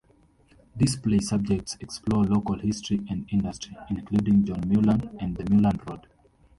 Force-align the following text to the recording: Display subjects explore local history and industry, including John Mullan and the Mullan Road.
Display 0.75 1.19
subjects 1.19 1.77
explore 1.79 2.23
local 2.23 2.57
history 2.57 3.01
and 3.07 3.23
industry, 3.31 3.77
including 3.87 4.43
John 4.45 4.61
Mullan 4.61 5.15
and 5.19 5.37
the 5.37 5.43
Mullan 5.43 5.77
Road. 5.87 6.07